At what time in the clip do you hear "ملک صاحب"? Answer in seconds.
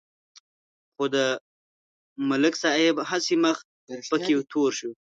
2.29-2.95